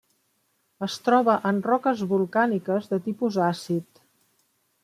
Es 0.87 0.95
troba 1.09 1.35
en 1.51 1.59
roques 1.69 2.03
volcàniques 2.13 2.91
de 2.95 3.03
tipus 3.09 3.41
àcid. 3.53 4.05